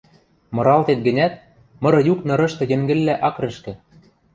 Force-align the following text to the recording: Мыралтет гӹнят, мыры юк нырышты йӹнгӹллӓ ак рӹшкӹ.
Мыралтет 0.55 0.99
гӹнят, 1.07 1.33
мыры 1.83 2.01
юк 2.11 2.19
нырышты 2.27 2.63
йӹнгӹллӓ 2.71 3.15
ак 3.27 3.35
рӹшкӹ. 3.41 3.73